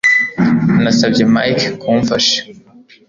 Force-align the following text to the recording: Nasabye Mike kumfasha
Nasabye 0.83 1.23
Mike 1.33 1.65
kumfasha 1.81 2.39